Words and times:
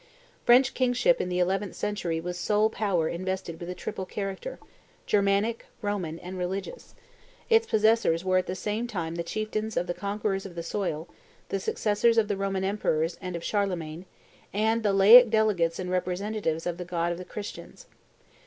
French 0.47 0.73
kingship 0.73 1.21
in 1.21 1.29
the 1.29 1.37
eleventh 1.37 1.75
century 1.75 2.19
was 2.19 2.35
sole 2.35 2.71
power 2.71 3.07
invested 3.07 3.59
with 3.59 3.69
a 3.69 3.75
triple 3.75 4.03
character 4.07 4.57
Germanic, 5.05 5.67
Roman, 5.83 6.17
and 6.17 6.39
religious; 6.39 6.95
its 7.51 7.67
possessors 7.67 8.25
were 8.25 8.39
at 8.39 8.47
the 8.47 8.55
same 8.55 8.87
time 8.87 9.13
the 9.13 9.21
chieftains 9.21 9.77
of 9.77 9.85
the 9.85 9.93
conquerors 9.93 10.43
of 10.43 10.55
the 10.55 10.63
soil, 10.63 11.07
the 11.49 11.59
successors 11.59 12.17
of 12.17 12.29
the 12.29 12.35
Roman 12.35 12.63
emperors 12.63 13.15
and 13.21 13.35
of 13.35 13.43
Charlemagne, 13.43 14.07
and 14.51 14.81
the 14.81 14.91
laic 14.91 15.29
delegates 15.29 15.77
and 15.77 15.91
representatives 15.91 16.65
of 16.65 16.79
the 16.79 16.85
God 16.85 17.11
of 17.11 17.19
the 17.19 17.23
Christians. 17.23 17.85